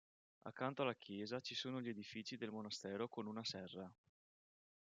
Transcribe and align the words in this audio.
Accanto 0.47 0.81
alla 0.81 0.95
chiesa 0.95 1.41
ci 1.41 1.53
sono 1.53 1.79
gli 1.79 1.87
edifici 1.89 2.35
del 2.35 2.49
monastero 2.49 3.07
con 3.07 3.27
una 3.27 3.43
serra. 3.43 3.87